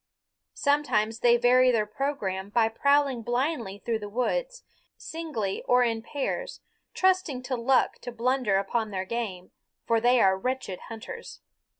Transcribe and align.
Sometimes 0.55 1.19
they 1.19 1.37
vary 1.37 1.69
their 1.69 1.85
programme 1.85 2.49
by 2.49 2.69
prowling 2.69 3.21
blindly 3.21 3.77
through 3.77 3.99
the 3.99 4.09
woods, 4.09 4.63
singly 4.97 5.61
or 5.67 5.83
in 5.83 6.01
pairs, 6.01 6.59
trusting 6.95 7.43
to 7.43 7.55
luck 7.55 7.99
to 7.99 8.11
blunder 8.11 8.57
upon 8.57 8.89
their 8.89 9.05
game; 9.05 9.51
for 9.85 10.01
they 10.01 10.19
are 10.19 10.35
wretched 10.35 10.79
hunters. 10.89 11.41